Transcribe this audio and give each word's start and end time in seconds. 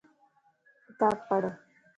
کتاب 0.85 1.17
پڙھ 1.27 1.49